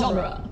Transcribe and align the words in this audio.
genre. 0.00 0.49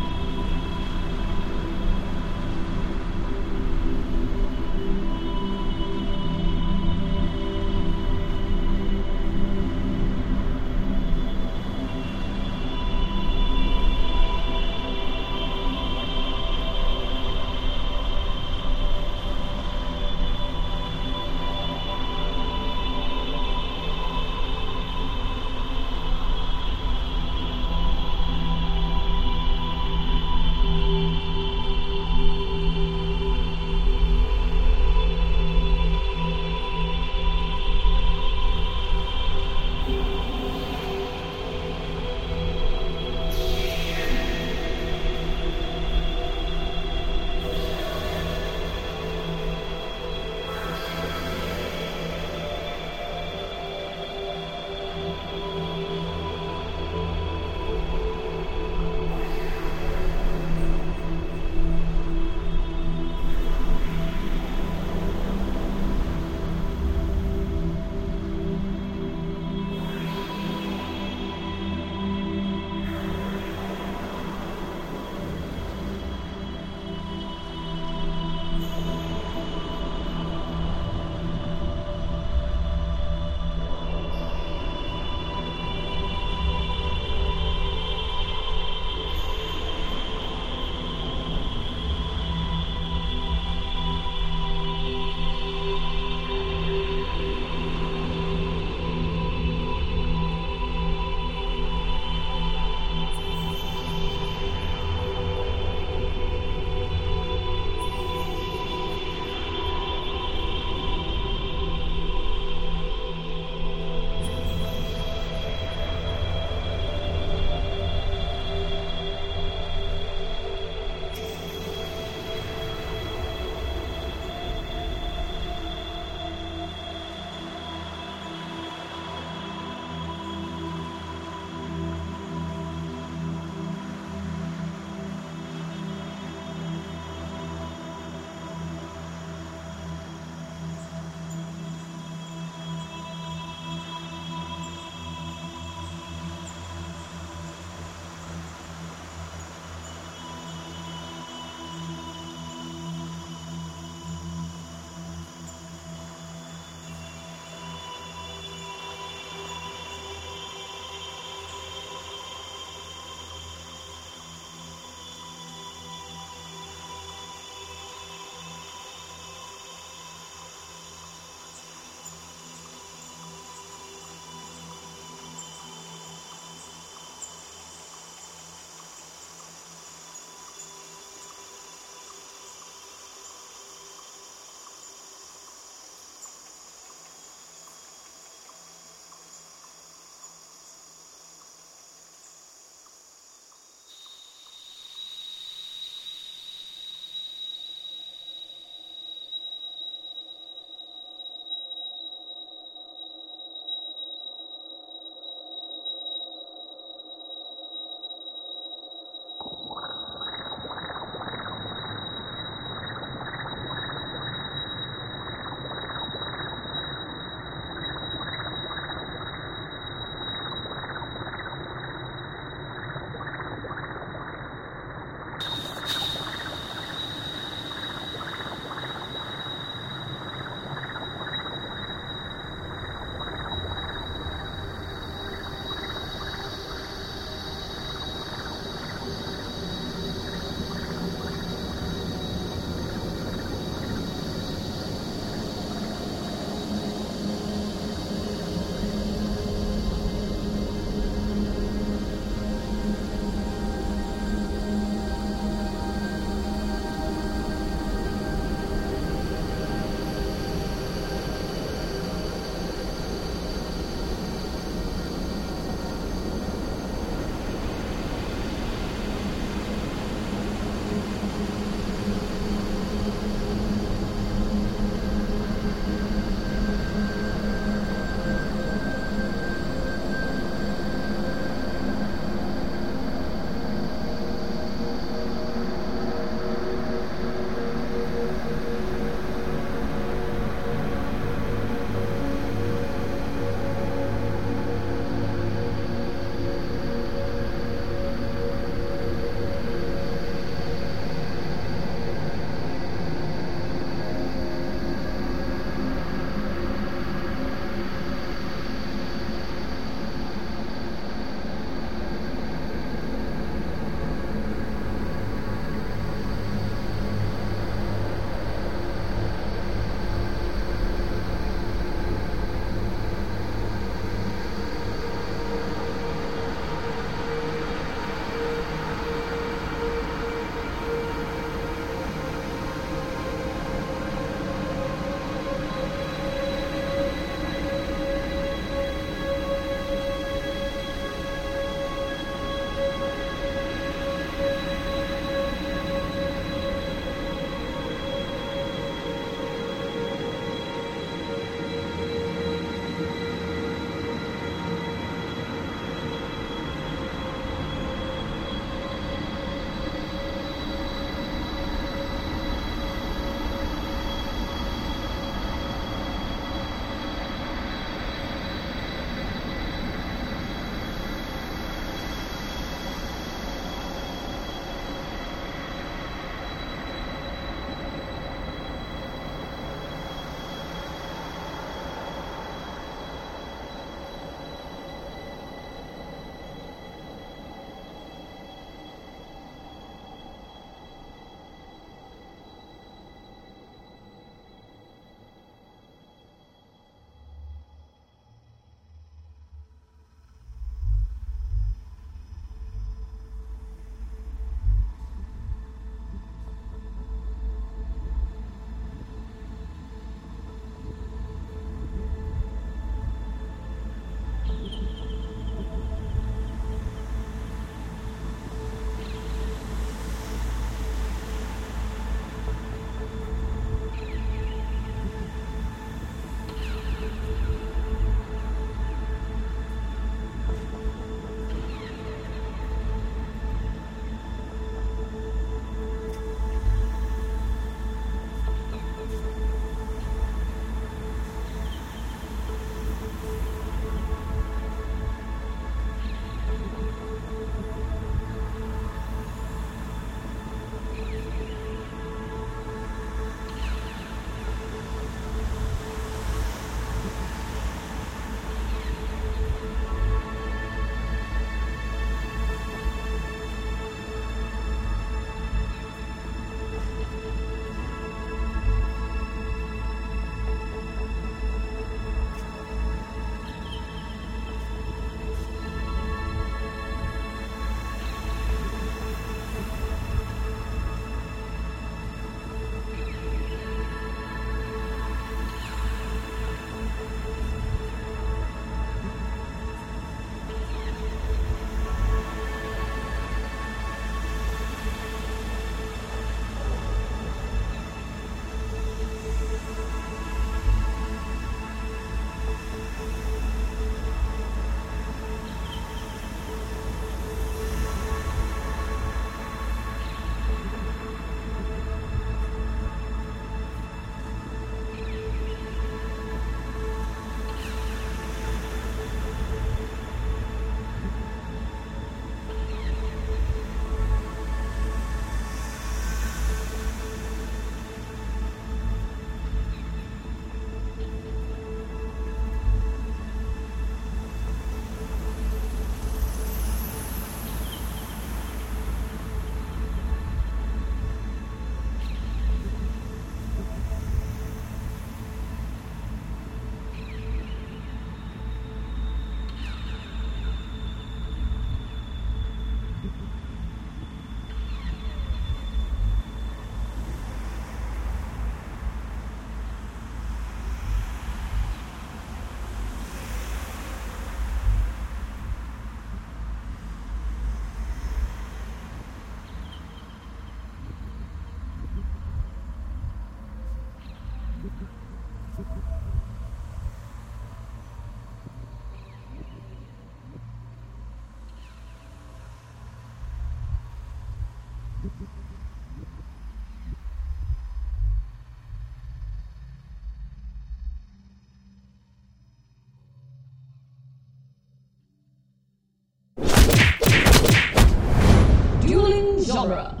Genre. 599.45 600.00